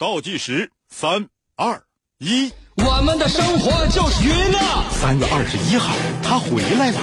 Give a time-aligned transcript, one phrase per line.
[0.00, 1.82] 倒计时三二
[2.20, 4.58] 一，我们的生活就是娱乐。
[4.90, 6.98] 三月二十一号，他回来了。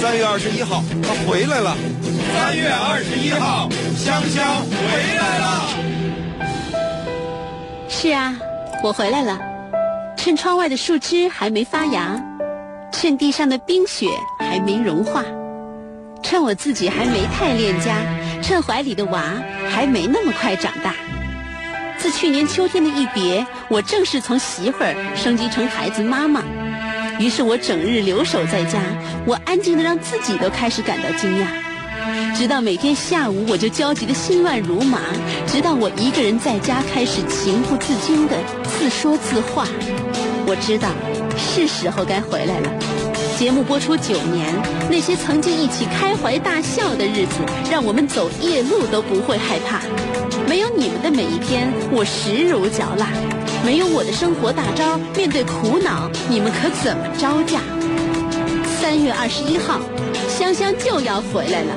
[0.00, 1.76] 三月二十一号，他回来了。
[2.32, 4.76] 三月二十一号，香香回
[5.16, 5.66] 来了。
[7.88, 8.38] 是啊，
[8.80, 9.36] 我回来了。
[10.16, 12.14] 趁窗外的树枝还没发芽，
[12.92, 14.06] 趁地上的冰雪
[14.38, 15.24] 还没融化，
[16.22, 17.96] 趁我自己还没太恋家，
[18.40, 19.20] 趁怀里的娃
[19.68, 20.94] 还没那么快长大。
[21.98, 26.42] 自去年秋天的一别，我正式从媳妇儿升级成孩子妈妈。
[27.18, 28.80] 于是我整日留守在家，
[29.24, 31.46] 我安静的让自己都开始感到惊讶。
[32.36, 35.00] 直到每天下午，我就焦急的心乱如麻。
[35.46, 39.66] 直到我一个人在家，开始情不自禁的自说自话。
[40.46, 40.90] 我知道，
[41.36, 43.05] 是时候该回来了。
[43.36, 44.46] 节目播出九年，
[44.90, 47.34] 那些曾经一起开怀大笑的日子，
[47.70, 49.82] 让我们走夜路都不会害怕。
[50.48, 53.08] 没有你们的每一天，我食如嚼蜡；
[53.62, 57.60] 没有我的生活大招，面对苦恼，你们可怎么招架？
[58.80, 59.80] 三月二十一号，
[60.26, 61.76] 香香就要回来了。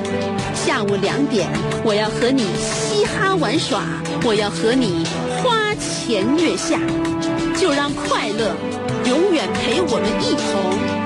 [0.54, 1.46] 下午两点，
[1.84, 3.82] 我要和你嘻哈玩耍，
[4.24, 6.80] 我要和你花前月下，
[7.54, 8.56] 就让快乐
[9.04, 10.99] 永远陪我们一同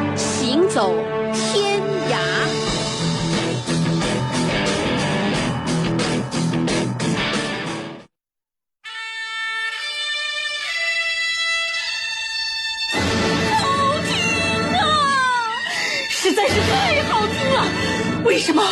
[0.44, 0.92] 行走
[1.32, 2.18] 天涯。
[13.48, 13.64] 好
[14.04, 14.12] 听
[14.74, 14.84] 啊！
[16.10, 17.64] 实在是太好听了。
[18.26, 18.62] 为什么？
[18.62, 18.68] 为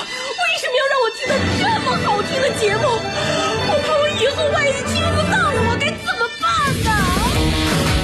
[0.61, 2.83] 什么要让我听到这么好听的节目？
[2.84, 6.45] 我怕我以后万一听不到了，我该怎么办
[6.84, 6.91] 呢？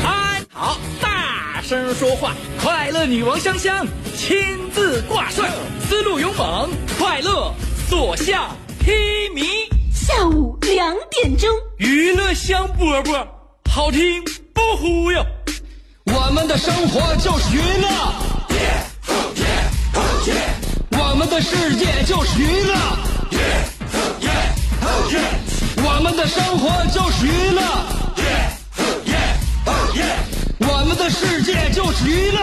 [0.03, 0.09] 嗨，
[0.55, 0.98] 好，大
[1.69, 2.33] 声说话！
[2.63, 4.39] 快乐女王香香亲
[4.73, 5.51] 自挂帅，
[5.87, 7.53] 思路勇猛，快乐
[7.91, 8.91] 所向披
[9.35, 9.69] 靡。
[9.93, 13.23] 下午两点钟，娱乐香饽饽，
[13.71, 15.23] 好听不忽悠。
[16.07, 17.87] 我们的生活就是娱乐，
[20.93, 22.75] 我们的世界就是娱乐，
[25.85, 27.61] 我们的生活就是娱乐，
[30.99, 32.39] 的世界就是娱乐。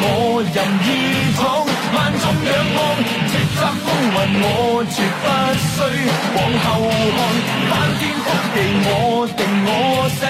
[0.00, 0.86] 我任意
[1.36, 1.38] 闯，
[1.94, 2.78] 万众仰望，
[3.28, 4.44] 叱咤风云我
[4.90, 5.24] 绝不
[5.64, 5.76] 需
[6.34, 6.66] 往后
[7.16, 7.18] 看，
[8.48, 8.90] 翻天覆地我
[9.36, 9.68] 定我
[10.08, 10.20] 写，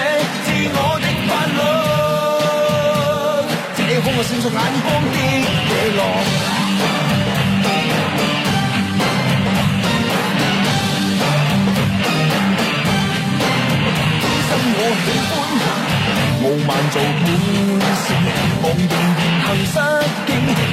[0.43, 1.59] 自我的法律，
[3.77, 5.15] 这空我闪烁眼光的
[5.69, 6.01] 野狼。
[14.71, 15.31] 我喜欢
[16.41, 17.27] 傲慢做本
[17.99, 18.07] 事，
[18.63, 18.81] 忘形
[19.49, 19.73] 行失
[20.27, 20.29] 敬，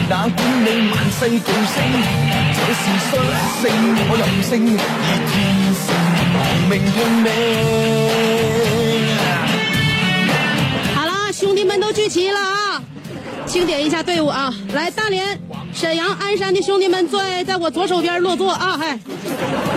[0.06, 1.74] 哪管你万世巨星，
[2.52, 3.10] 这是率
[3.62, 3.64] 性，
[4.10, 5.32] 我任性而天
[5.72, 5.86] 性
[6.68, 7.26] 命拼命。
[10.94, 12.82] 好了，兄弟们都聚齐了啊！
[13.46, 14.52] 清点一下队伍啊！
[14.74, 15.40] 来，大连、
[15.72, 18.76] 沈阳、鞍山的兄弟们在在我左手边落座啊！
[18.78, 18.98] 嗨，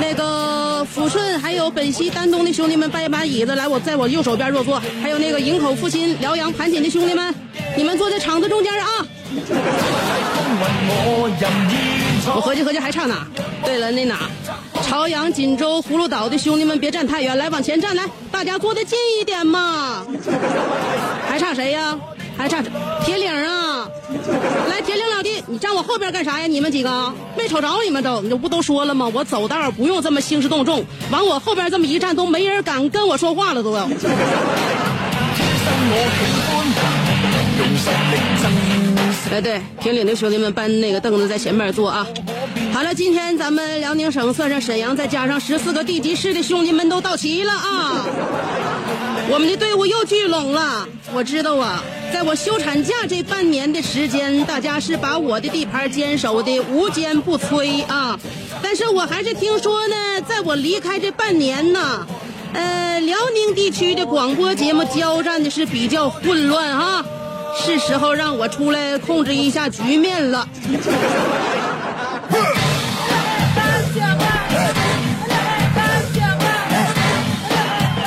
[0.02, 4.82] 那个抚顺还有本溪丹东的兄弟们搬一把椅子来，我在我右手边落座。
[5.02, 7.34] 还有那个营口、阜新、辽阳、盘锦的兄弟们，
[7.80, 8.88] 你们坐在场子中间啊！
[12.36, 13.26] 我合计合计还差哪？
[13.64, 14.30] 对了，那哪？
[14.82, 20.06] 朝阳、锦州、葫芦岛的兄弟们别站太远，来往前站来，大家坐得近一点嘛。
[21.30, 21.98] 还差谁呀？
[22.38, 22.62] 还差
[23.06, 23.88] 铁岭啊！
[24.70, 26.48] 来，铁岭老弟，你站我后边干啥呀？
[26.48, 29.10] 你们几个没瞅着你们都，你不都说了吗？
[29.14, 33.90] 我走道不用这么兴师动众，往我后边这么一站，都没人敢跟我说话了，都要。
[39.32, 42.06] 哎，对，铁岭的兄弟们搬那个凳子在前面坐啊。
[42.74, 48.06] 好了，今天咱们辽宁省算上沈阳，再加上十四个地级市的兄弟们都到齐了啊。
[49.32, 50.88] 我们的队伍又聚拢了。
[51.14, 58.20] 我知道啊，在我休产假这半年的时间，大家是把我的地盘坚守的无坚不摧啊。
[58.62, 59.96] 但是我还是听说呢，
[60.28, 62.06] 在我离开这半年呢，
[62.54, 67.06] 呃，辽宁地区的广播节目交战的是比较混乱哈，
[67.56, 70.48] 是时候让我出来控制一下局面了。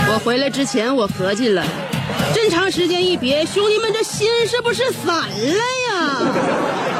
[0.08, 1.64] 我回来之前，我合计了，
[2.34, 6.91] 这么长时间一别，兄弟们这心是不是散了呀？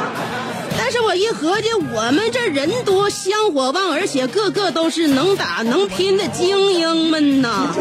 [0.93, 7.75] 这我一合计，我们这人多香火旺，而且个个都是能打能拼的精英们呐。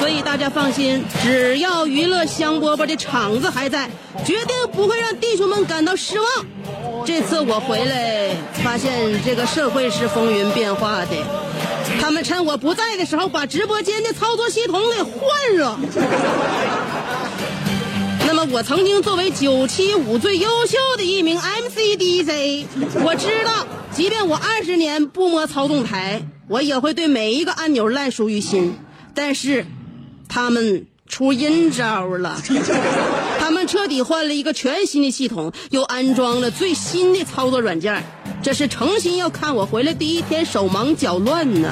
[0.00, 3.90] 所以大家放心，只要娱乐香饽饽的场子还在，
[4.24, 6.26] 绝对不会让弟兄们感到失望。
[7.04, 8.30] 这次我回来，
[8.64, 11.08] 发现这个社会是风云变化的。
[12.00, 15.78] 他们趁我不在的时候，把直播间的操作系统给换了。
[18.52, 22.66] 我曾经作为九七五最优秀的一名 MC DJ，
[23.04, 28.78] 我知道，即便我二十年不摸操纵台，我也会对每一个按钮烂熟于心。
[29.14, 29.66] 但是，
[30.28, 32.40] 他们出阴招了，
[33.40, 38.04] 他们彻底换了一个全新的系统，又安装了最新的操作软件，
[38.42, 41.70] 这是诚心要看我回来第一天手忙脚乱呢。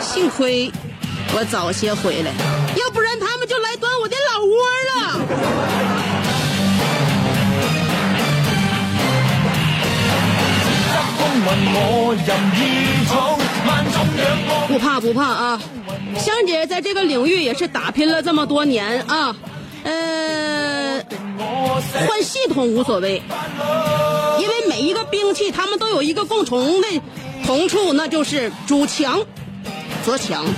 [0.00, 0.70] 幸亏
[1.34, 2.32] 我早些回来，
[2.76, 4.56] 要不然他们就来端我的老窝
[4.94, 5.07] 了。
[14.68, 15.60] 不怕不怕啊！
[16.18, 19.34] 香姐在这个领域也是打拼了这么多年啊，
[19.82, 21.02] 呃，
[22.06, 23.22] 换系统无所谓，
[24.38, 26.88] 因为每一个兵器他们都有一个共同的
[27.44, 29.20] 同处，那就是主强
[30.04, 30.44] 则强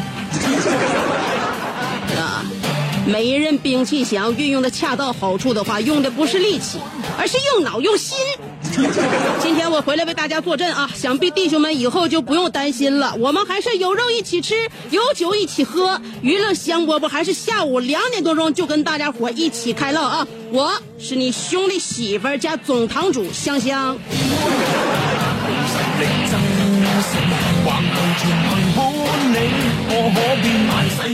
[2.16, 2.44] 啊。
[3.10, 6.78] 每一任兵器想要运用的恰到好处的话，用的不是力气，
[7.18, 8.16] 而是用脑用心。
[9.42, 13.12] 今天我回来为大家坐镇啊，想必弟兄们以后就不用担心了。
[13.18, 14.54] 我们还是有肉一起吃，
[14.90, 20.24] 有酒一起喝，娱乐香饽饽还是下午两点多钟就跟大家伙一起开唠啊！
[20.52, 23.98] 我是你兄弟媳妇儿加总堂主香香。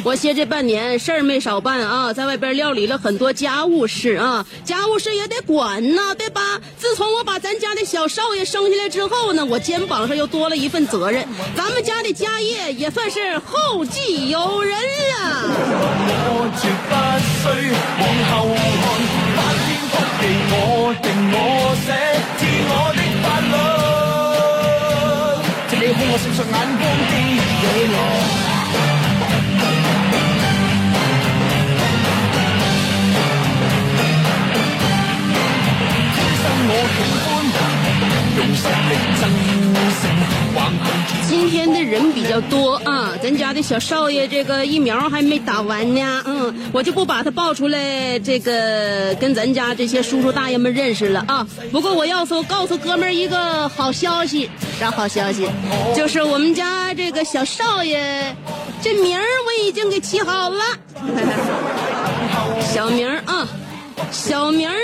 [0.05, 6.61] 我歇这半年事儿没少办啊，在外边料理了很多家务事啊，家务事也得管呐，对吧？
[6.79, 11.27] 自从我把咱家的小少爷生下来之后呢，我肩膀上又多了一份责任，
[11.57, 15.17] 咱们家的家业也算是后继有人了。
[41.29, 51.47] 今天的人比较多啊，咱家的小少爷这个疫苗还没打完呢，嗯，我就不把他抱出来，这个跟咱家这些叔叔大爷们认识了啊。
[51.73, 54.49] 不过我要说，告诉哥们儿一个好消息，
[54.79, 55.49] 啥好消息？
[55.95, 58.35] 就是我们家这个小少爷，
[58.83, 60.65] 这名儿我已经给起好了，
[62.73, 63.47] 小名儿啊。
[64.13, 64.75] 小名呢，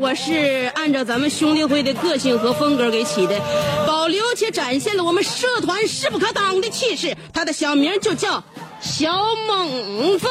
[0.00, 3.40] 我是按照咱们兄弟会的个性和风格给起的，
[3.86, 7.16] 保留且展现了我们社团势不可挡的气势。
[7.32, 8.42] 他的小名就叫
[8.80, 9.12] 小
[9.46, 10.26] 猛子。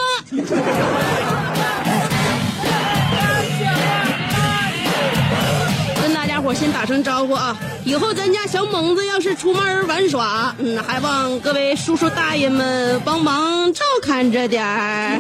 [6.02, 7.56] 跟大家伙先打声招呼啊！
[7.86, 15.20] 以后咱家小猛子要是出门玩耍，嗯，还望各位叔叔大爷们帮忙照看着点儿，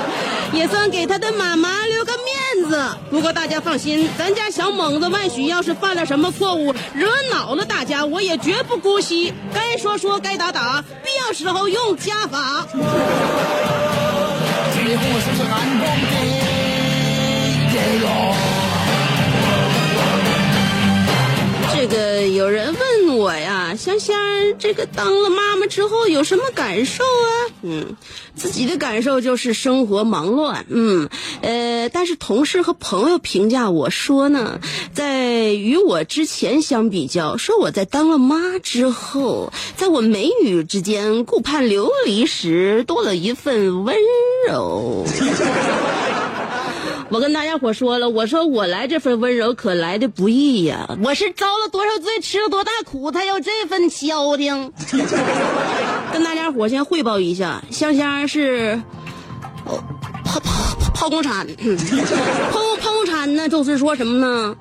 [0.52, 2.82] 也算给他的妈妈留个面子。
[3.10, 12.66] 不过大家放心，咱家小猛子万许要是犯了什么错误，惹恼了大家，我也绝不姑息，该说说，该打打，必要时候用家法。
[21.74, 22.74] 这个有人
[23.06, 24.16] 问我呀，香香，
[24.58, 27.28] 这个当了妈妈之后有什么感受啊？
[27.62, 27.96] 嗯，
[28.34, 31.08] 自己的感受就是生活忙乱，嗯，
[31.42, 34.60] 呃，但是同事和朋友评价我说呢，
[34.92, 43.96] 在与我之前相比较，说我在当了妈之后，在我眉宇之间顾盼流离时，多了一份温
[44.48, 45.04] 柔。
[47.12, 54.72] 我跟大家伙说了，我说我来这份温柔可来的不易呀，我是遭了多少罪，吃了多大苦，才有这份消停。
[56.10, 58.80] 跟大家伙先汇报一下，香香是
[59.66, 59.78] 剖
[60.24, 60.40] 剖
[60.94, 61.76] 剖宫产，剖
[62.50, 64.56] 剖宫产呢，就是说什么呢？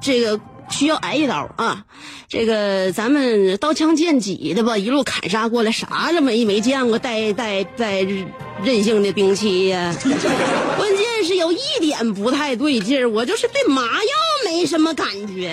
[0.00, 0.38] 这个
[0.70, 1.84] 需要挨一刀啊，
[2.28, 8.06] 这个咱们刀枪剑戟的吧，一路砍杀过来，啥这没没见过带带带
[8.62, 9.94] 韧性的兵器呀？
[10.76, 11.06] 关键。
[11.26, 13.90] 是有一点不太对劲儿，我就是对麻药
[14.44, 15.48] 没什么感觉。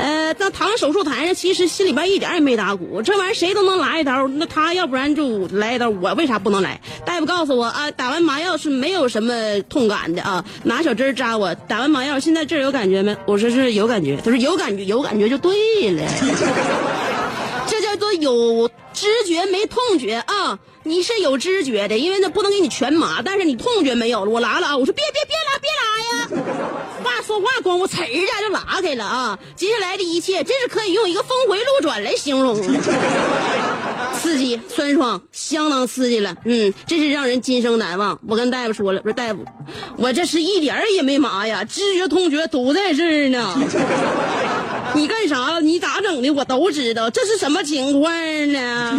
[0.00, 0.06] 呃，
[0.38, 3.00] 那躺手术台上，其实心里边一点也没打鼓。
[3.02, 6.80] 这玩意儿谁都能来一刀，那他要不然就来一刀，我为啥不能来？
[7.04, 11.54] 大夫告诉我啊，打完麻药是没有什么痛感的啊，拿小针扎我。
[11.54, 13.16] 打完麻药，现在这儿有感觉没？
[13.26, 14.16] 我说是有感觉。
[14.16, 16.02] 他说有感觉，有感觉就对了。
[17.66, 20.58] 这叫做有知觉没痛觉啊！
[20.88, 24.30] 你是有知觉的，因为那不能给你全麻，但是你痛觉没有了。
[24.30, 24.76] 我拉了啊！
[24.76, 26.44] 我说别别别拉别拉呀！
[27.04, 29.38] 话说话光我呲一下就拉开了啊！
[29.54, 32.56] 接下来的一切真是可以用一个峰回路转来形容，
[34.14, 36.34] 刺激酸爽，相当刺激了。
[36.44, 38.18] 嗯，真是让人今生难忘。
[38.26, 39.44] 我跟大夫说了，我说大夫，
[39.96, 43.54] 我这是一点儿也没麻呀，知觉痛觉都在这儿呢。
[44.94, 45.60] 你干啥？
[45.60, 46.30] 你咋整的？
[46.30, 48.10] 我都知道，这是什么情况
[48.52, 48.98] 呢？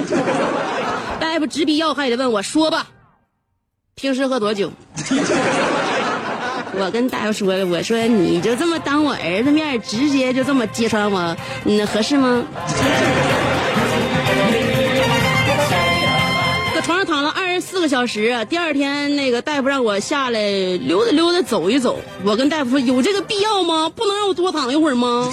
[1.20, 2.88] 大夫直逼要害的问我说吧，
[3.96, 4.72] 平时喝多酒？
[6.82, 12.44] 我跟大夫说了，我说你就这么当我儿子面，直接就这么揭穿我，那，合适吗？
[16.74, 17.29] 搁床上躺了
[17.70, 20.42] 四个小时，第二天那个大夫让我下来
[20.88, 22.00] 溜达溜达走一走。
[22.26, 23.92] 我跟大夫说，有这个必要吗？
[23.96, 25.32] 不能让我多躺一会儿吗？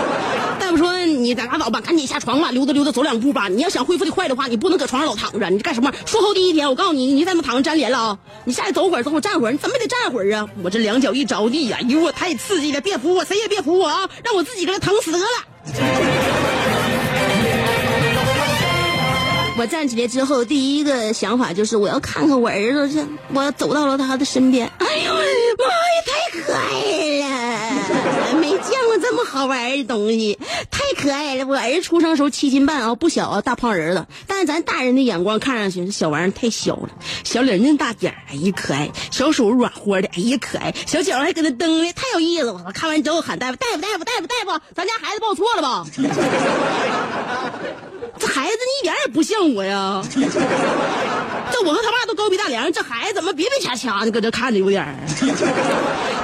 [0.60, 3.48] 大夫说：“你咋拉倒吧，赶紧下床吧，溜达溜达，走两步吧。
[3.48, 5.48] 你要想恢复的快的话，你不能搁床上老躺着。
[5.48, 5.90] 你干什么？
[6.04, 8.18] 术后第一天，我告诉你，你在那躺着粘连了啊！
[8.44, 10.46] 你下来走会儿，走会儿站会儿，你怎么也得站会儿啊！
[10.62, 12.80] 我这两脚一着地呀，哎呦我太刺激了！
[12.82, 14.08] 别扶我，谁也别扶我啊！
[14.22, 15.24] 让我自己搁这疼死得了。
[19.60, 23.06] 我站起来之后，第一个想法就是我要看看我儿子去。
[23.34, 26.70] 我走到了他的身边，哎呦妈呀，太可爱
[28.32, 28.38] 了！
[28.40, 30.38] 没见过这么好玩的东西，
[30.70, 31.44] 太可爱了。
[31.44, 34.08] 我儿子出生时候七斤半啊，不小啊，大胖人了。
[34.26, 36.88] 但是咱大人的眼光看上去，这小玩意儿太小了。
[37.22, 42.62] 小脸嫩大点儿，哎呀可爱；小手软和的，哎呀可爱；小脚还搁那蹬的，太有意思了。
[42.66, 45.84] 我看完之后喊大夫，大夫，大夫，大夫，大夫，咱家孩子报错了吧？
[48.20, 50.02] 这孩子一点也不像我呀！
[51.52, 54.94] 这我和他爸都高鼻大梁，这孩子怎么别别掐掐的，搁这看着有点儿。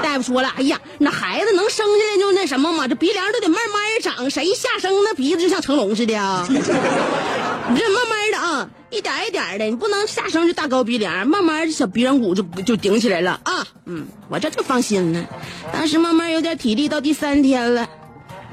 [0.03, 6.47] 大夫说了，哎呀，那孩子能生下来就那什么嘛，这鼻梁都得慢慢长，谁下生那鼻子就像成龙似的啊？
[6.49, 13.67] 你这慢慢的啊，一点一点的，你不能下生就大高鼻梁，慢慢小鼻梁骨就就顶起来了啊。
[13.87, 15.25] 嗯，我这就放心了。
[15.73, 17.89] 当时慢慢有点体力，到第三天了，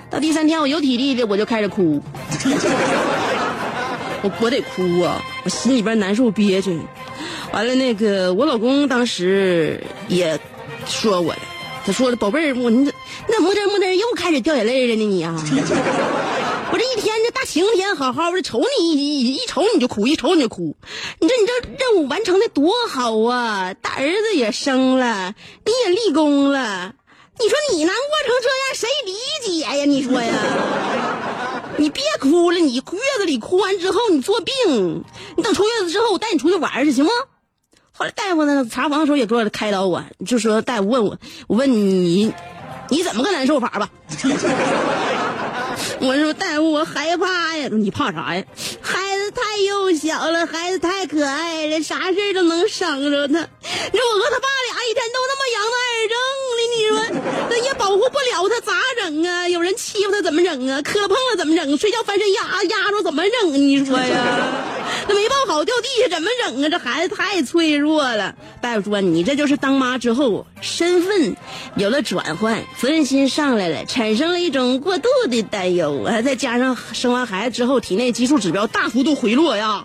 [0.10, 2.02] 到第三天我有体力的，我就开始哭。
[4.24, 5.22] 我我得哭啊！
[5.44, 6.80] 我心里边难受憋屈。
[7.52, 10.40] 完了，那个我老公当时也
[10.88, 11.40] 说我了，
[11.86, 12.92] 他说的宝贝儿，我你
[13.28, 15.36] 那木真木真又开始掉眼泪了呢你啊！
[16.72, 20.76] 我这一天这大晴天好好的瞅你一一瞅你就哭，一瞅你就哭。
[21.20, 23.76] 你这你这任务完成的多好啊！
[23.76, 26.94] 大儿子也生了，你也立功了。
[27.40, 29.86] 你说你难过成这样，谁理解呀？
[29.86, 30.34] 你说呀？
[31.78, 32.82] 你别哭了，你月
[33.18, 35.04] 子里哭完之后你做病，
[35.36, 37.12] 你等出月子之后我带你出去玩去行吗？
[37.92, 42.34] 后来大夫呢查房的时候也给我开导我，就说大夫问我，我问你，
[42.90, 43.90] 你怎么个难受法吧？
[46.00, 47.70] 我说大夫，我害怕呀！
[47.72, 48.44] 你怕啥呀？
[48.82, 53.34] 孩子太幼小了，孩子太可爱了，啥事都能伤着他。
[53.34, 56.18] 你说我和他爸俩一天都那么养他癌症，
[56.94, 59.48] 说那也保护不了他，咋整啊？
[59.50, 60.82] 有人欺负他怎么整啊？
[60.82, 61.78] 磕碰了怎么整？
[61.78, 63.56] 睡觉翻身压压着怎么整啊？
[63.58, 64.18] 你说呀？
[65.08, 66.70] 那没抱好掉地下怎么整啊？
[66.70, 68.36] 这孩子太脆弱了。
[68.62, 71.36] 大夫说你这就是当妈之后身份
[71.76, 76.04] 有了转换，责任心上来了，产生了一种过度的担忧。
[76.04, 79.84] 啊再加上生完孩子之后，体内激素指标大幅度回落呀，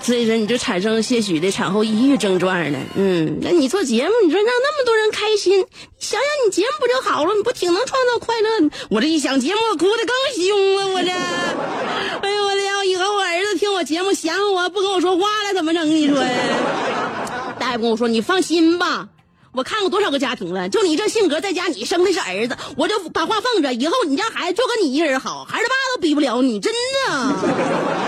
[0.00, 2.78] 所以说你就产生些许的产后抑郁症状了。
[2.96, 5.66] 嗯，那你做节目，你说让那么多人开心，
[5.98, 7.34] 想想你节目不就好了？
[7.34, 8.70] 你不挺能创造快乐？
[8.90, 10.88] 我这一想节目，哭的更凶了。
[10.88, 15.86] 我这，哎呦我的，要以后我儿子听我节目想我不跟我说话了，怎么整？
[15.88, 17.56] 你说呀？
[17.58, 19.08] 大夫跟我说，你放心吧。
[19.52, 28.07] 我看过多少个家庭了，就你这性格，在家你生的是儿子，我就把话放着，以后你家孩子就跟你一个人好，孩子爸都比不了你，真的。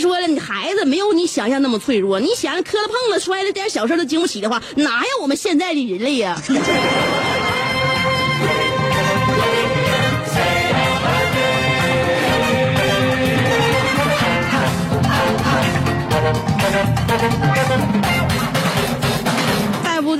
[0.00, 6.40] 说了，你孩子没有你想象那么脆弱，你想磕了碰了摔了点小事都经不起的话，哪有我们现在的人类呀？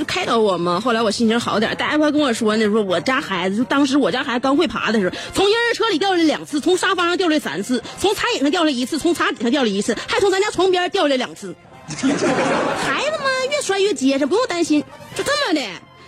[0.01, 11.55] 就开导我嘛，后来我心情好点，大夫还跟我说呢，说我家孩子就当时我家孩子刚会爬的时候，从婴儿车里掉下来两次，从沙发上掉下来三次，从餐椅上掉下来一次，从茶几上掉了一次，还从咱家床边掉下来两次。
[11.87, 15.61] 孩子嘛，越摔越结实，不用担心，就这么的。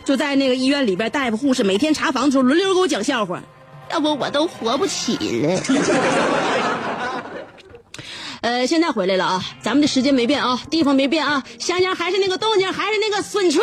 [0.03, 3.43] 就在那个医院里边，大夫护士每天查房的时候轮流给我讲笑话，
[3.91, 5.61] 要不我都活不起了。
[8.43, 13.61] 呃，现在回来了啊，咱们的时间没变啊，地方没变啊，香香还是那个动静，还是那个损车。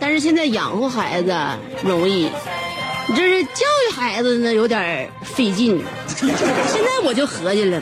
[0.00, 1.38] 但是现在养活孩子
[1.84, 2.30] 容易。
[4.00, 5.84] 孩子呢，有点费劲。
[6.16, 6.26] 现
[6.82, 7.80] 在我就合计了，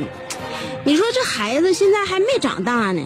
[0.84, 3.02] 你说这孩子现在还没长大呢，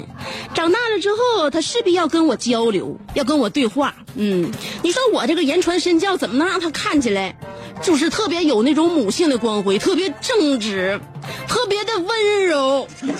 [0.54, 3.94] 长大了之后他势必要跟我交流，要跟我对话。
[4.16, 4.50] 嗯，
[4.82, 7.36] 你说我这个言传身教，怎么能让他看起来
[7.82, 10.98] 就是特别有那种母性的光辉，特别正直，
[11.46, 12.88] 特别的温柔？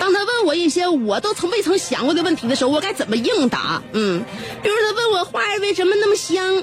[0.00, 3.80] 当他问我一些我都从未曾想过的问题的时候，我该怎么应答？
[3.92, 4.22] 嗯，
[4.62, 6.62] 比如他问我花儿为什么那么香？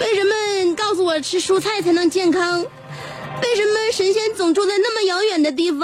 [0.00, 2.64] 为什么告诉我吃蔬菜才能健康？
[3.42, 5.78] 为什么神仙总住在那么遥远的地方？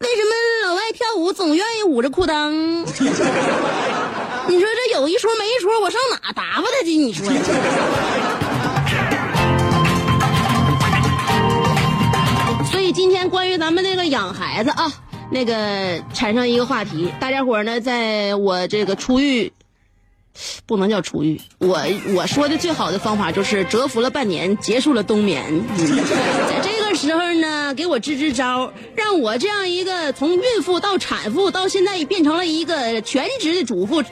[0.00, 0.30] 为什么
[0.66, 2.50] 老外跳舞总愿意捂着裤裆？
[4.48, 6.96] 你说这有一说没一说，我上哪答复他去？
[6.96, 7.26] 你说？
[12.70, 14.92] 所以今天关于咱们那个养孩子啊，
[15.30, 19.52] 那个产生一个话题，大家伙呢，在我这个出狱。
[20.66, 21.78] 不能叫出狱，我
[22.14, 25.44] 我说的最好的方法就是蛰伏了半年，结束了冬眠。
[26.48, 34.02] 在这个时候呢，给我支支招，让我这样一个从孕妇到产妇到现在变成了一个全职的主妇。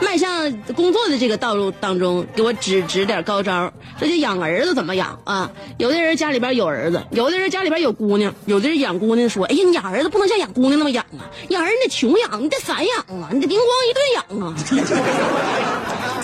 [0.00, 3.72] 迈向工作的这个道路当中，给我指指点高招。
[3.98, 5.50] 这就养儿子怎么养啊？
[5.78, 14.54] 有的人家里边有儿子，有的人家里边有姑娘，有的人养姑娘说：“哎呀，你养儿子不能像养姑娘那么养啊，养儿子你得穷养，你得散养啊，你得灵光一顿养啊。”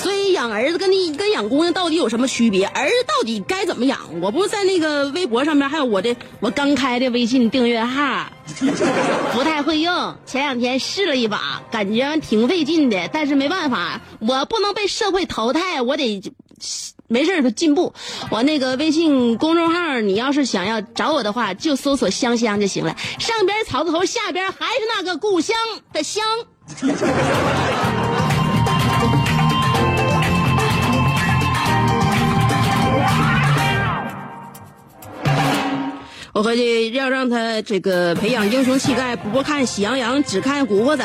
[0.02, 2.66] 所以养儿子跟你跟养姑娘到底有什么区别？
[2.66, 3.98] 儿子到底该怎么养？
[4.20, 8.26] 我不是在那个微博上面还有我的我刚开的微信订阅号。
[9.32, 13.08] 不太会用，前两天试了一把，感觉挺费劲的。
[13.12, 16.20] 但是没办法，我不能被社会淘汰，我得
[17.06, 17.94] 没事儿进步。
[18.30, 22.96] 我那个微信公众号，你要是想要找我的话，就搜索“香香”就行了。
[23.18, 25.56] 上边草字头，下边还是那个故乡
[25.92, 26.24] 的乡。
[36.32, 41.04] 我合计要让他这个培养英雄气概，不看喜羊羊，只看古惑仔；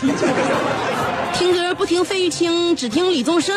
[1.36, 3.54] 听歌不听费玉清，只听李宗盛。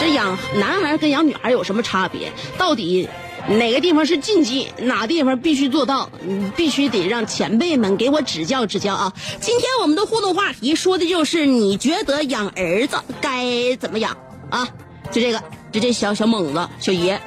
[0.00, 2.32] 这养男孩跟养女孩有什么差别？
[2.58, 3.08] 到底
[3.48, 4.66] 哪个地方是禁忌？
[4.78, 6.10] 哪地方必须做到？
[6.56, 9.12] 必须得让前辈们给我指教指教啊！
[9.40, 14.16] 今天我们的互动话题说的就是你觉得养儿子该怎么养
[14.50, 14.68] 啊？
[15.12, 17.20] 就这个，就这小小猛子小爷。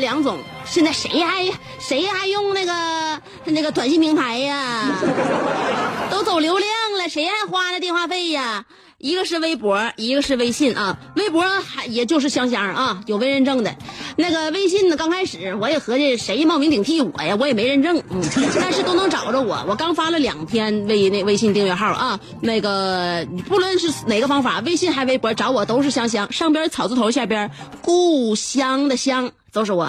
[0.00, 1.44] 两种，现在谁还
[1.78, 4.90] 谁还用那个那个短信平台呀？
[6.10, 8.64] 都走流量了，谁还花那电话费呀？
[8.98, 10.98] 一个是微博，一个是微信啊。
[11.16, 13.74] 微博还也就是香香啊，有微认证的。
[14.16, 18.22] 那个微信呢，刚开始我也合计谁冒名顶替我呀，我也没认证，嗯，
[18.60, 19.64] 但是都能找着我。
[19.66, 29.32] 我刚发了两天微那微信订阅号啊，那个不论是哪个方法，微信还微博找我都是香香，上边草字头，下边故乡的乡。
[29.52, 29.84] 都是我。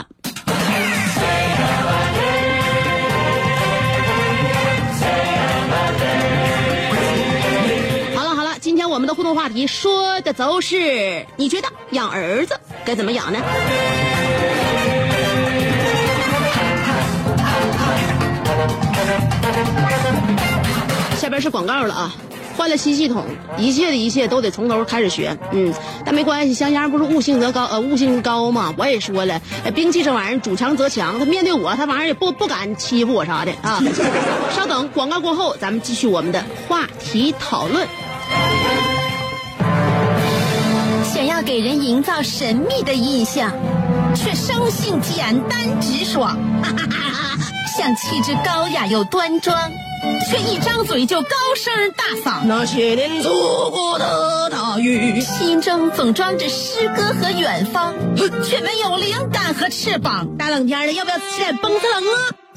[8.15, 13.39] 好了好了，今天我们的互动话题说的都是，你觉得养儿子该怎么养呢？
[21.17, 22.11] 下边是广告了啊。
[22.57, 23.25] 换了新系统，
[23.57, 25.35] 一切的一切都得从头开始学。
[25.51, 25.73] 嗯，
[26.05, 28.73] 但没关系，香香不是悟性则高，呃，悟性高嘛。
[28.77, 29.41] 我也说了，
[29.73, 31.17] 兵器这玩意儿，主强则强。
[31.17, 33.81] 他面对我，他玩意儿也不不敢欺负我啥的啊。
[34.55, 37.87] 稍等，广告过后，咱们继续我们的话题讨论。
[41.13, 43.51] 想要给人营造神秘的印象，
[44.15, 46.37] 却生性简单直爽，
[47.77, 49.55] 像气质高雅又端庄。
[50.29, 52.43] 却一张嘴就高声大嗓。
[52.45, 57.93] 那些年错过的大雨，心中总装着诗歌和远方，
[58.43, 60.27] 却没有灵感和翅膀。
[60.37, 62.40] 大冷天的，要不要吃点蹦子冷啊？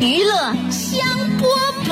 [0.00, 0.98] 娱乐香
[1.38, 1.44] 饽
[1.84, 1.90] 饽。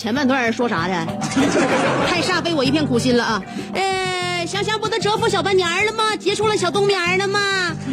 [0.00, 0.94] 前半段说啥的？
[2.08, 3.42] 太煞费我一片苦心了啊！
[3.74, 6.16] 呃，想想不都折服小半年了吗？
[6.18, 7.38] 结束了小冬眠了吗？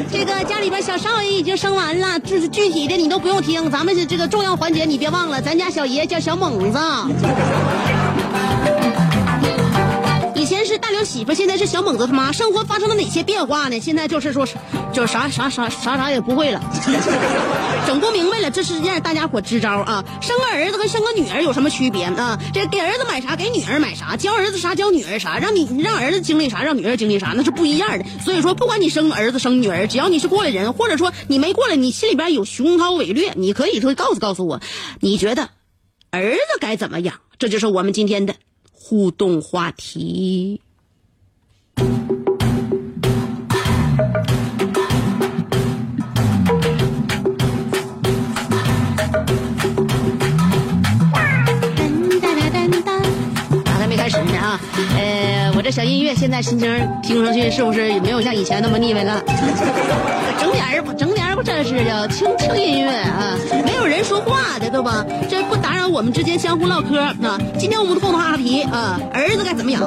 [0.09, 6.79] 这个家里边小少爷已经生完了，就是具体的你都不用听，咱们这个重要环节，你别忘了，咱家小爷叫小猛子。
[10.97, 13.79] 是大刘媳妇，现在是小猛子他妈，生活发生了哪些变化呢？
[13.79, 14.47] 现在就是说，
[14.93, 16.59] 就啥啥啥啥啥也不会了，
[17.85, 18.49] 整不明白了。
[18.49, 20.03] 这是让大家伙支招啊！
[20.21, 22.39] 生个儿子和生个女儿有什么区别啊？
[22.53, 28.05] 这给儿子买啥，给女儿买啥，教儿子啥，教女儿啥，让你让儿子经历啥，让女儿经历啥，那是不一样的。
[28.23, 34.61] 所以说，不管你生儿子生女儿，只要你是过来人，或者说你没过来，你心里边有雄韬伟略，你可以说告诉告诉我，
[34.99, 35.49] 你觉得
[36.09, 37.19] 儿子该怎么养？
[37.37, 38.35] 这就是我们今天的。
[38.89, 40.61] 互动话题。
[55.67, 59.21] 这小音乐现在心情听上去是不是也没有像以前那么腻歪了？
[60.39, 65.05] 整点儿整点儿不真是的，轻轻音乐啊，没有人说话的，对吧？
[65.29, 67.37] 这不打扰我们之间相互唠嗑啊。
[67.59, 69.81] 今天我们的共同话题啊，儿子该怎么养？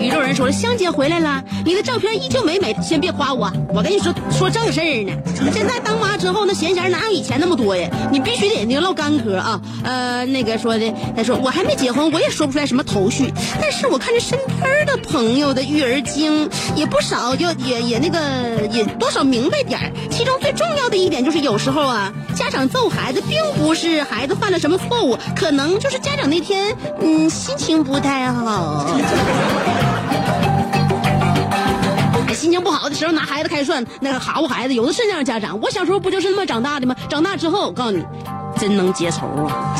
[0.00, 5.12] 宇宙人说了，香姐回来了，你的照片依旧美美，先别夸我，我跟你说说正事儿呢。
[5.52, 7.88] 现在当妈之后，那闲闲哪有以前那么多呀？
[8.10, 9.60] 你必须得那个唠干嗑啊。
[9.84, 19.92] 呃，那个说的，他说我还没结婚，我也说不出来什么头绪，但是我看着身边的朋友的育儿经也不少，就也也那个也多少明白点儿。
[20.10, 28.96] 其中最重要的一点就是，有时候啊，家长揍孩子并不是孩子犯了什么错误，可能就是家长那天嗯心情不太好。
[32.34, 35.60] 心情不好的时候拿孩子开涮，那个好孩子有的是那样家长。
[35.60, 36.94] 我小时候不就是那么长大的吗？
[37.08, 38.04] 长大之后，我告诉你，
[38.58, 39.74] 真能结仇啊！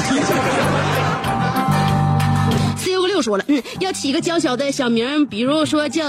[2.76, 6.04] 四六个六说了，嗯，要起个娇小的小名，比如说叫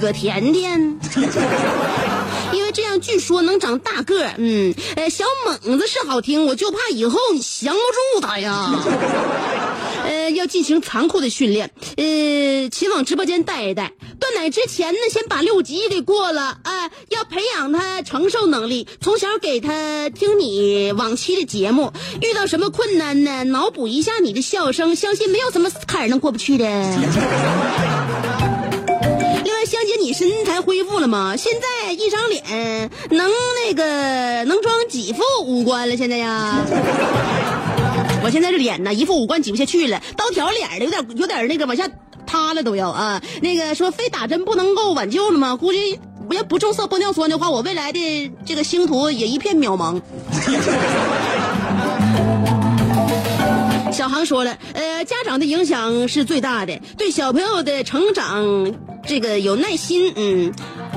[0.00, 0.78] 葛甜甜，
[2.52, 4.26] 因为这样据说能长大个。
[4.36, 8.70] 嗯，呃，小猛子是好听，我就怕以后你降不住他呀。
[10.34, 13.92] 要进行残酷的训练，呃，请往直播间带一带。
[14.18, 18.86] 断奶之前呢，先把六级给过了，啊，要培养他承受能力。
[19.00, 23.44] 从小给他听你往期的节目，遇到什么困难呢？
[23.44, 26.64] 脑补一下你的笑声，相信没有什么坎儿能过不去的。
[29.44, 31.36] 另外，香姐，你身材恢复了吗？
[31.36, 33.30] 现在一张脸能
[33.66, 35.96] 那个能装几副五官了？
[35.96, 36.64] 现在呀？
[38.24, 41.88] 我现在这脸呢，一副五官挤不下去了，刀条脸的，有点有点那个往下
[42.26, 43.20] 塌了都要啊。
[43.40, 45.56] 那个说非打针不能够挽救了吗？
[45.56, 50.00] 估计我要不注射玻尿酸的话，我未来的这个星途也一片渺茫。
[53.92, 58.72] 小航说了，呃，家长的影响是最大的，对小朋友的成长
[59.06, 60.52] 这个有耐心，嗯。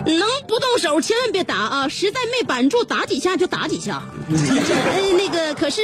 [0.05, 1.87] 能不动手千万别打啊！
[1.89, 4.03] 实在没板住，打几下就打几下。
[4.27, 5.81] 呃，那个可是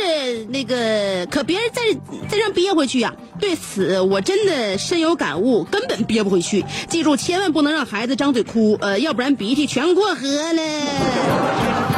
[0.49, 1.81] 那个可别人再
[2.27, 3.13] 再让憋回去呀！
[3.39, 6.65] 对此我真的深有感悟，根本憋不回去。
[6.89, 11.90] 记住，千万不能让孩子张嘴哭，呃，要不然鼻涕全过河了。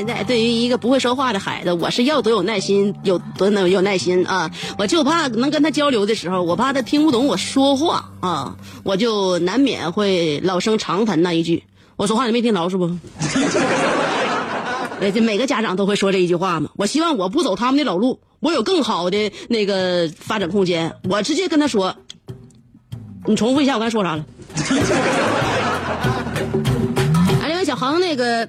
[0.00, 4.50] 现在对于一个不会说话的孩子，我是要多有耐心，有多能有耐心啊！
[4.78, 11.62] 我就怕能跟他交流的时候，我怕他听不懂我说话啊，我就难免会老生常谈那一句
[11.96, 12.88] ：“我说话你没听着是不？”，
[15.12, 16.70] 这每个家长都会说这一句话嘛。
[16.76, 20.90] 我希望我不走他们的老路，我有更好的那个发展空间。
[21.10, 21.94] 我直接跟他说，
[23.26, 24.24] 你重复一下我刚才说啥了？
[27.42, 28.48] 哎，另外小航那个，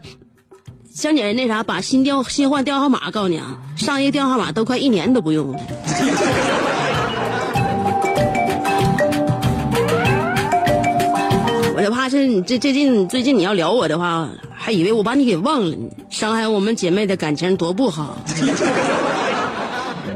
[1.01, 5.57] 香姐那啥，把新电新换电话号码告诉你啊，上一个电话号码都快一年都不用了。
[11.75, 15.75] 我就怕是你这最近最近你要聊我的话，还以为我把你给忘了，
[16.11, 18.15] 伤害我们姐妹的感情多不好。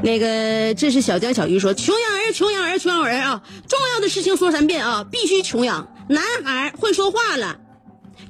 [0.04, 3.42] 那个，这是小江小鱼说：“穷养儿，穷养儿，穷养儿啊！
[3.68, 5.88] 重要的事情说三遍啊，必须穷养。
[6.08, 7.56] 男孩会说话了，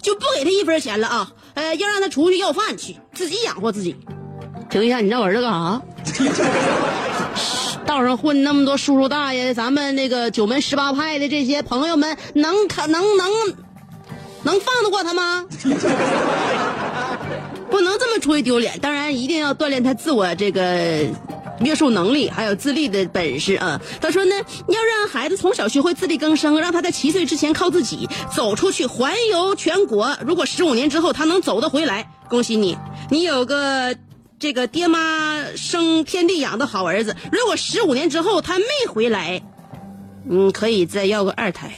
[0.05, 1.27] 就不给他一分钱了啊！
[1.55, 3.95] 呃，要让他出去要饭去，自己养活自己。
[4.69, 5.81] 停一下，你让我儿子干啥？
[7.87, 13.31] 道上混那么多叔叔大爷，咱们那个九门十八派的这些朋友们，能看能能
[14.43, 15.43] 能放得过他吗？
[17.71, 18.77] 不能这么出去丢脸。
[18.79, 20.61] 当然，一定要锻炼他自我这个。”
[21.61, 23.79] 约束能力还有自立的本事啊！
[24.01, 24.35] 他说呢，
[24.67, 30.17] 要让孩子从小学会自力更生，让他在七岁之前靠自己走出去环游全国。
[30.25, 32.77] 如果十五年之后他能走得回来，恭喜你，
[33.09, 33.95] 你有个
[34.37, 37.15] 这个爹妈生天地养的好儿子。
[37.31, 39.41] 如果十五年之后他没回来，
[40.29, 41.71] 嗯，可以再要个二胎。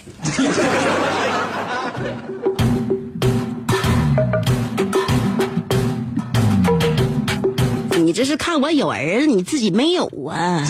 [8.07, 10.65] 你这是看我有儿子，你自己没有啊？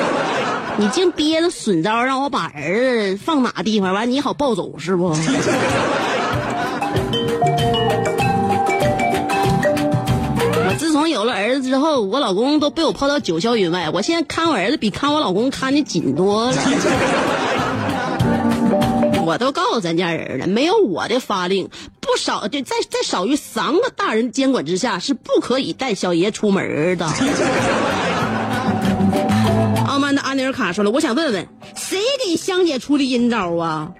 [0.80, 5.08] 你净憋着损招，让我把儿子放哪地方，完你好抱走是不？
[10.54, 13.90] 我自从有了儿子之后，我老公都被我抛到九霄云外。
[13.92, 16.54] 我现在看我儿子比看我老公看的紧多了。
[19.24, 21.68] 我都告诉咱家人了，没有我的发令，
[22.00, 27.06] 不少就在在少于三个大人监管之下，是不可以带小爷出门的。
[29.86, 33.92] 傲慢的阿尼尔卡说了，我想问问，谁给香姐出的阴招啊？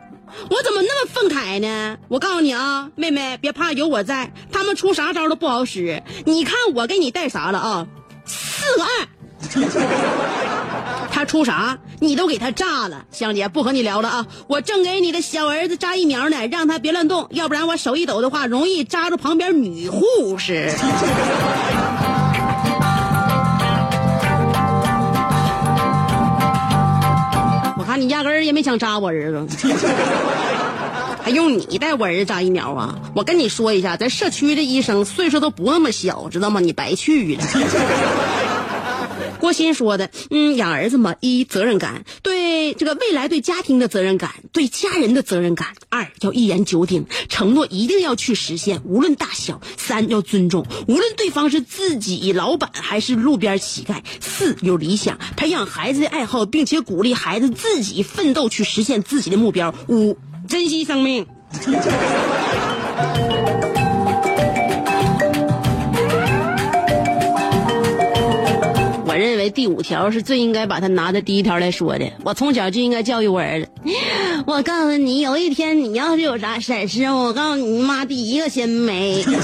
[0.48, 1.98] 我怎么那么愤慨呢？
[2.08, 6.02] 我告诉你啊，妹妹别怕，有我在，他们出啥招都不好使。
[6.24, 7.86] 你看我给你带啥了啊？
[8.24, 9.08] 四个二。
[11.12, 13.04] 他出啥，你都给他炸了。
[13.10, 14.26] 香姐不和你聊了啊！
[14.46, 20.70] 我正给你的小儿子扎疫苗呢，让他别乱动，要不然我手一抖的话，容易扎住旁边女护士。
[27.76, 29.68] 我看你压根儿也没想扎我儿子，
[31.22, 32.94] 还用你带我儿子扎疫苗啊？
[33.14, 36.60] 我跟你说一下，咱社区的医生岁数都不那么小，知道吗？
[36.60, 37.42] 你白去了。
[39.40, 61.26] 郭鑫说的，嗯，养儿子嘛，一责任感，对这个未来对家庭的责任感，对家人的责任感；二要一言九鼎，承诺一定要去实现，无论大小；三要尊重，无论对方是自己老板还是路边乞丐；四有理想，培养孩子的爱好，并且鼓励孩子自己奋斗去实现自己的目标；五珍惜生命。
[69.40, 72.04] 为第五条是最应该把它拿在第一条来说的。
[72.22, 73.68] 我从小就应该教育我儿子。
[74.46, 79.24] 我告诉你，有一天你要是有啥闪失，我告诉你妈第一个先没。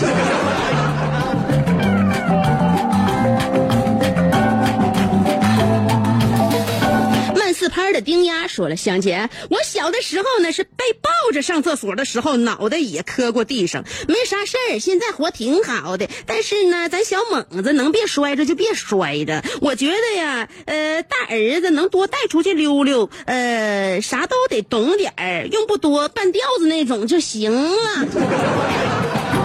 [7.52, 14.78] 四拍的丁丫说了：“香姐，我小的时候呢是被抱着上厕所的时候，脑袋也磕过地上，没啥事儿。
[14.78, 19.42] 现在活挺好的，但是呢，咱小猛子能别摔着就别摔着。
[19.60, 29.35] 我觉得呀，呃，大儿子能多带出去溜溜，呃，啥都得懂点儿，用不多，半吊子那种就行了。”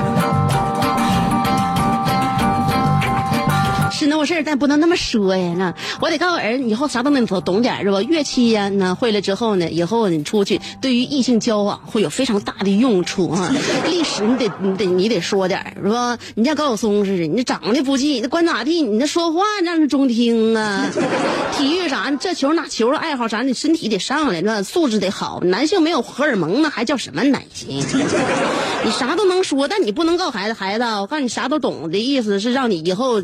[4.02, 5.54] 是那回事，但不能那么说呀。
[5.56, 8.02] 那我得告诉儿子，以后啥都能懂懂点是吧？
[8.02, 13.54] 乐器呀，那会了之后呢，以后你出去对于异性交往会有非常大的用处啊。
[13.86, 16.18] 历史你得你得你得说点是吧？
[16.34, 18.82] 你像高晓松似的，你长得不济，那管咋地？
[18.82, 20.90] 你那说话让人中听啊。
[21.56, 25.42] 体育啥，这球那球的爱好啥，你身体得上来，那素质得好。
[25.44, 27.78] 男性没有荷尔蒙，那还叫什么男性？
[28.84, 33.22] 你啥都能说，但你不能告孩子，孩子，我告诉你啥都懂的意思是让你以后。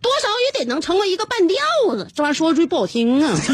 [0.00, 1.56] 多少也得能成为一个半吊
[1.96, 3.36] 子，这玩意儿说句不好听啊。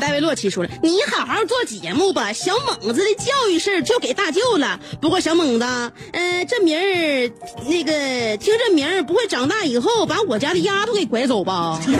[0.00, 4.78] 戴维洛奇说了：“你好好做节目吧，小猛子的教育事就给大舅了。
[5.00, 5.64] 不过小猛子，
[6.12, 7.32] 呃，这名儿
[7.66, 11.80] 那个听这名儿不会长大以后把我家的丫头给拐走吧？”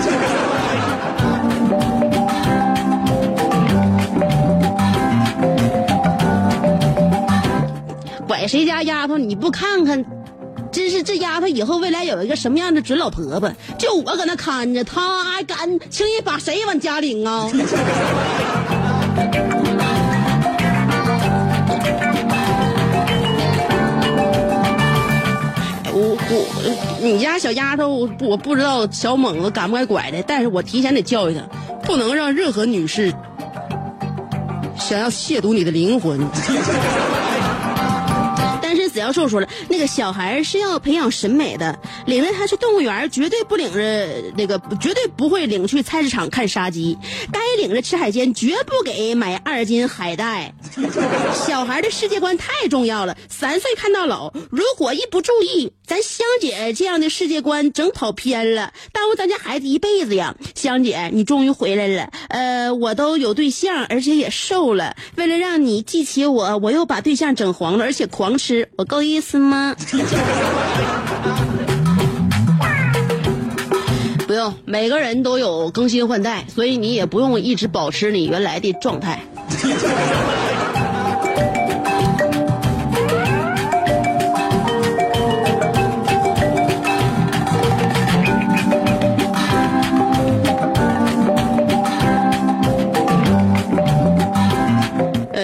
[8.29, 10.05] 拐谁家丫头你不看看，
[10.77, 13.51] 真是这丫头以后未来有一个什么样的准老婆婆？
[13.79, 15.57] 就我搁那看着，她还敢
[15.89, 17.49] 轻易把谁往家领啊？
[25.95, 31.41] 我我你家小丫头，我不知道小猛子敢不敢拐的，但是我提前得教育她，
[31.87, 33.15] 不能让任何女士
[34.79, 36.21] 想要亵渎你的灵魂。
[38.97, 46.97] 子教授说了，那个小孩是要培养审美的，领着他去动物园，绝对不领着那个，绝对不会领去菜市场看杀鸡，
[47.31, 50.55] 该领着吃海鲜，绝不给买二斤海带。
[51.47, 60.35] 小孩的世界观太重要了，三岁看到老，如果一不注意，咱香姐这样的世界观整跑偏了，耽误咱家孩子一辈子呀。
[60.57, 68.85] 香姐，你终于回来了，呃，我都有对象，而且也瘦了，为了让你记起我，我又把对象整黄了，而且狂吃，我。
[68.85, 69.77] 够意思吗？
[74.27, 79.21] 不用，每个人都有更新换代，所以你也不用一直保持你原来的状态。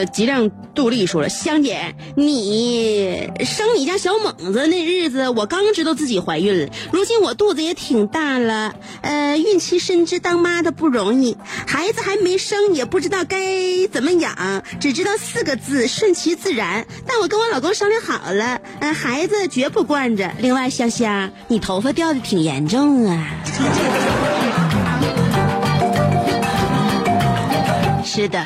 [0.06, 6.68] 吉亮杜丽说了：“香姐，你生你家小猛子那日子，我刚知道自己怀孕了。
[6.92, 11.36] 如今我肚子也挺大了，呃，孕期深知当妈的不容易，
[11.66, 13.38] 孩子还没生，也不知道该
[13.92, 16.86] 怎么养，只知道四个字：顺其自然。
[17.06, 20.32] 但我跟我老公商量好了，呃，孩子绝不惯着。
[20.38, 23.26] 另外，香香，你头发掉的挺严重啊。
[28.04, 28.44] 是的。”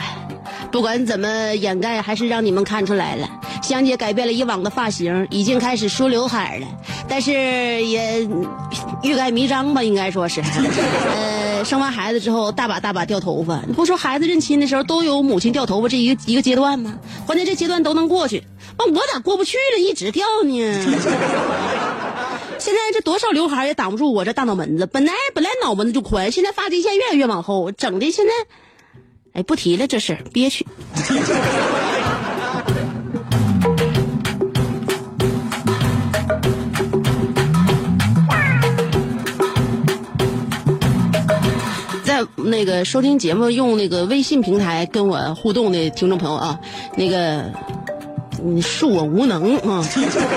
[0.77, 3.27] 不管怎么掩盖，还是让你们看出来了。
[3.63, 6.67] 香姐改变了以往的发型，已经开始梳刘海了，
[7.09, 8.29] 但是也
[9.03, 10.43] 欲盖弥彰吧，应该说是。
[11.17, 13.63] 呃，生完孩子之后，大把大把掉头发。
[13.67, 16.99] 你不说孩子认亲的时候都有母亲掉头发这一个一个阶段吗？
[17.25, 18.45] 关键这阶段都能过去，
[18.79, 19.81] 那我咋过不去了？
[19.81, 20.61] 一直掉呢。
[22.59, 24.85] 现在这多少刘海也挡不住我这大脑门子。
[24.85, 28.33] 本来本来脑门子就宽，现在发际线越来越往后，整的现在。
[29.37, 30.67] 哎，不提了，这事憋屈。
[42.03, 46.59] 在那个收听节目用那个微信平台跟我互动的听众朋友啊，
[46.97, 47.53] 那个
[48.63, 49.87] 恕我无能啊！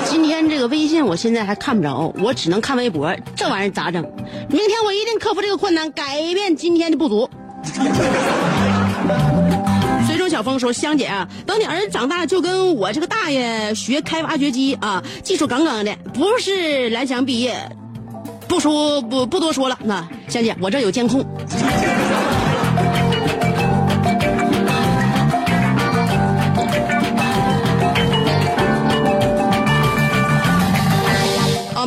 [0.10, 4.04] 今天这个微信我现在还看不着，我只能看微博，这玩意儿咋整？
[4.50, 7.30] 明天我一定克服这个困难，改变今天的不足。
[10.40, 17.58] 小峰说：“香姐啊，等你儿子长大，就跟我这个大爷学开挖掘机啊，技术杠杠的，不是蓝翔毕业。
[18.48, 21.26] 不说不不多说了，那香姐，我这有监控。”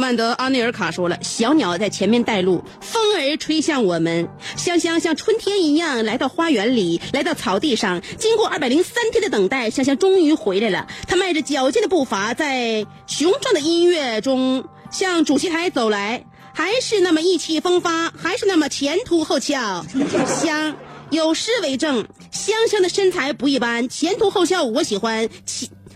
[0.03, 4.29] 曼德·阿内尔卡说了：“小鸟在前面带路，风儿吹向我们。
[4.57, 8.03] 香香像春天一样来到花园里，来到草地上。
[8.19, 10.89] 经过二百零三天的等待，香香终于回来了。
[11.07, 19.87] 她迈着矫健的步伐，在雄壮的音乐中向主席台走来，还是那么意气风发，还是那么前凸后翘。
[20.27, 20.75] 香
[21.11, 25.29] 有诗为证：香香的身材不一般，前凸后翘，我喜欢。”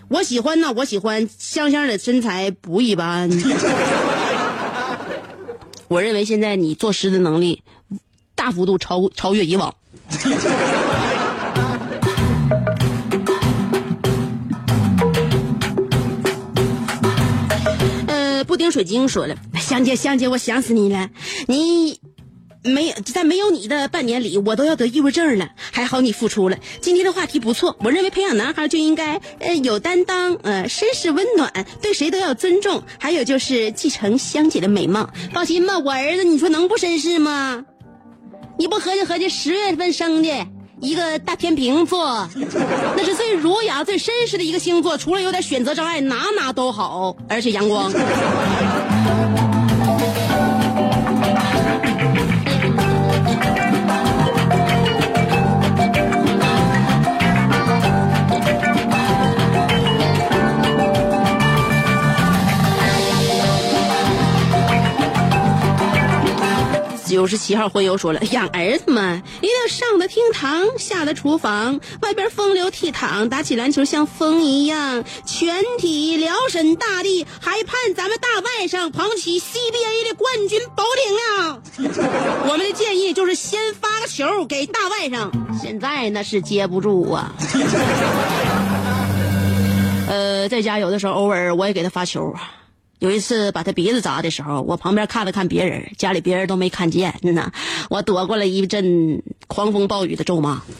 [0.08, 3.28] 我喜欢呢，我喜欢香香的身材不一般。
[5.88, 7.62] 我认为现在你作诗的能力
[8.34, 9.74] 大幅度超超越以往。
[18.06, 21.10] 呃，布丁水晶说了， 香姐香姐，我想死你了，
[21.48, 22.00] 你。
[22.66, 25.48] 没有，在没有你的半年里，我都要得抑郁症了。
[25.72, 26.56] 还好你付出了。
[26.80, 32.82] 今天的话题不错，我认为培养男孩就应该呃有担当，呃绅士温暖，对谁都要尊重。
[32.98, 35.08] 还有就是继承香姐的美貌。
[35.32, 37.64] 放心吧，我儿子你说能不绅士吗？
[38.58, 40.46] 你不合计合计，十月份生的
[40.80, 42.28] 一个大天平座，
[42.96, 47.92] 那是最儒雅、最绅士的一个星座，除了有点选择障碍，哪哪都好，而且阳光。
[67.06, 81.58] 九十七号婚友说了，养儿子嘛，一定要上得厅堂，下得厨房，外边风流倜傥，打起篮球像风一样，全体辽沈大地，还盼咱们大外甥捧起 CBA 的冠军宝鼎啊！
[82.48, 85.30] 我们的建议就是先发个球给大外甥，
[85.62, 87.32] 现在那是接不住啊。
[90.08, 92.34] 呃，在家有的时候偶尔我也给他发球。
[92.98, 97.52] 有一次把他鼻子砸的时候，我旁边看了看别人，家里别人都没看见，呐，
[97.90, 100.62] 我躲过了一阵狂风暴雨的咒骂。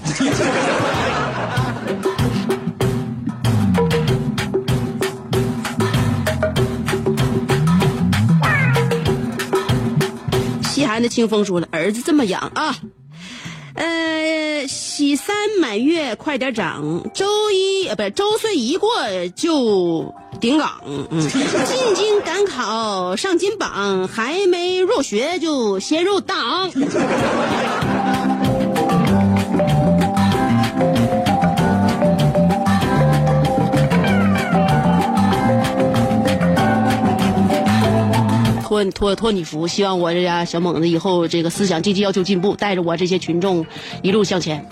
[10.70, 12.76] 西寒的清风说了：“儿子这么养啊。”
[13.76, 18.90] 呃，喜三满月快点涨，周一呃不是周岁一过
[19.34, 26.70] 就顶岗，嗯， 进京赶考上金榜，还没入学就先入党。
[38.66, 43.64] 托托托你福，希望我这家小猛子以后这个思想积极要求进步，带着我这些群众
[44.02, 44.66] 一路向前。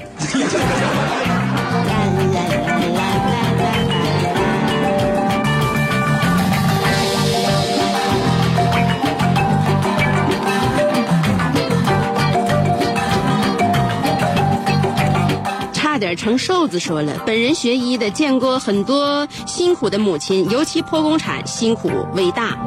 [15.73, 22.59] 差点成瘦子说了，本人学医的，见过很多辛苦的母亲，尤其剖宫产辛苦伟大。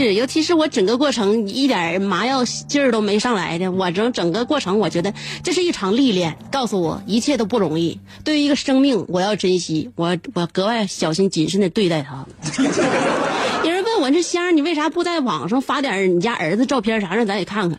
[0.00, 5.12] 是，尤其是我整个过程一点麻药劲儿都没上来的，我整整个过程，我觉得
[5.44, 8.00] 这是一场历练，告诉我一切都不容易。
[8.24, 12.24] 对于一个生命，我要珍惜，我我格外小心谨慎的对待它。
[13.62, 17.78] 有人问我这香儿，你为啥不在网上发点你家儿子照片啥，让咱也看看？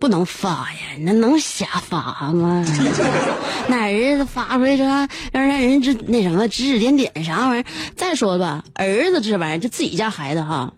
[0.00, 2.66] 不能发呀，那能瞎发吗？
[3.68, 7.64] 那儿子发出来这让让人这那什么指指点点啥玩意儿？
[7.96, 10.74] 再说吧，儿子这玩意儿就自己家孩子哈，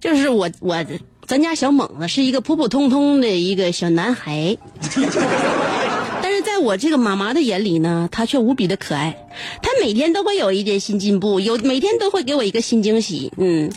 [0.00, 0.84] 就是我我
[1.26, 4.56] 咱家小猛子是一个普普通通的一个小男孩。
[6.24, 9.26] 但是在我这个妈妈的眼里呢，他却无比的可爱。
[9.60, 13.32] 他每天都会有一点新进步，有每天都会给我一个新惊喜。
[13.36, 13.72] 嗯，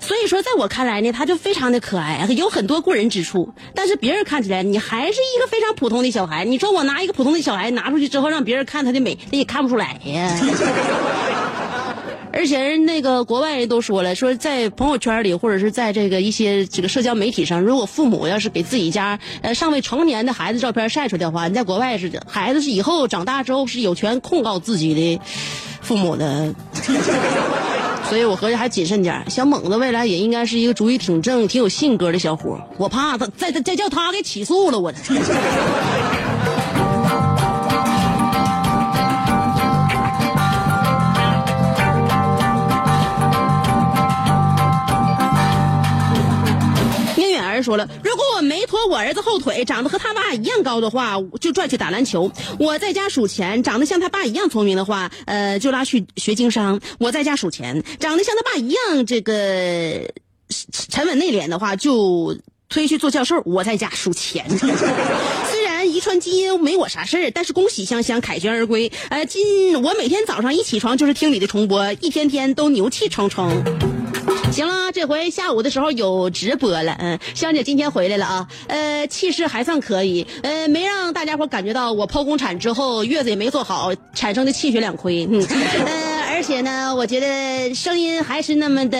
[0.00, 3.52] 所以说在我看来呢，他就非常的可爱，有很多过人之处。
[3.74, 6.44] 但是别人看起来，你还是一个非常普通的小孩。
[6.44, 10.38] 你说我拿一个普通的小孩拿出去之后，让别人看他的美，他也看不出来呀。
[12.38, 25.20] 而且人那个国外人都说了，说在朋友圈里或者是在这个一些这个社交媒体上，如果父母要是给自己家呃尚未成年的孩子照片晒出来的话，你在国外是孩子是以后长大之后是有权控告自己的
[25.80, 26.54] 父母的。
[28.08, 34.90] 所以我合计还谨慎点小猛子未来也应该是一个主意挺正、挺有性格的小伙我怕他再再叫他给起诉了我。
[47.62, 59.32] 说了，如果我没拖我儿子后腿，长得和他爸一样高的话，就拽去打篮球；我在家数钱，长得像他爸一样聪明的话，呃，就拉去学经商；我在家数钱，长得像他爸一样这个
[60.72, 62.36] 沉稳内敛的话，就
[62.68, 64.44] 推去做教授；我在家数钱。
[65.50, 68.90] 虽然遗传基因没我啥事儿，但是恭喜香香凯旋而归。
[69.10, 73.50] 呃，今我每天早上一起床就是听你的重播，一天天都牛气冲冲。
[74.50, 85.40] 行了，这回下午的时候有直播了，嗯，香姐今天回来了啊，呃，气势还算可以，呃，没让大家伙感觉到我剖宫产之后月子也没做好产生的气血两亏，嗯，
[85.86, 88.98] 呃，而且呢，我觉得声音还是那么的，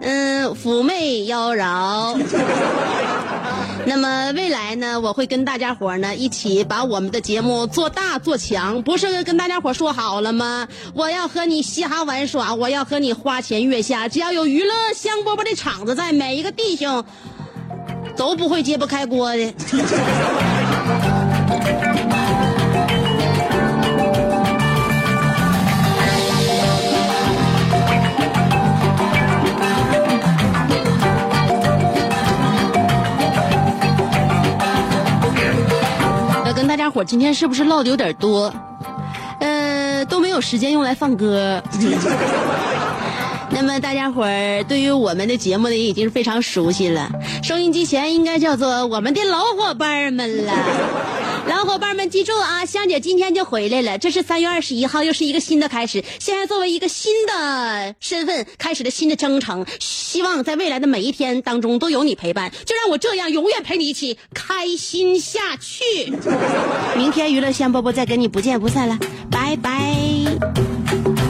[0.00, 2.20] 嗯，妩媚妖娆。
[3.88, 10.66] 那么未来呢，我会跟大家伙呢一起把我们的节目做大做强，不是跟大家伙说好了吗？
[10.92, 17.04] 我要和你嘻哈玩耍，我要和你花前月下，只要有娱乐香饽饽的场子在，每一个弟兄
[18.16, 19.54] 都不会揭不开锅的。
[36.86, 38.54] 大家伙今天是不是唠的有点多？
[39.40, 41.60] 呃，都没有时间用来放歌。
[43.50, 47.10] 那么大家伙儿对于我们的节目呢，也已经是非常熟悉了。
[47.42, 50.52] 收音机前应该叫做我们的老伙伴们了。
[51.48, 53.96] 老伙伴们记住啊，香姐今天就回来了。
[53.98, 56.04] 这是三月二十一号，又是一个新的开始。
[56.18, 59.64] 现在作为一个新的身份，开始了新的征程。
[59.78, 65.84] 希望在未来的每一天当中都有你陪伴，就让我这样永远陪你一起开心下去。
[66.96, 68.98] 明天娱乐香饽饽再跟你不见不散了，
[69.30, 71.25] 拜拜。